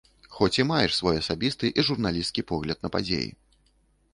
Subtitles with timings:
[0.35, 3.29] Хоць і маеш свой асабісты і журналісцкі погляд на падзеі.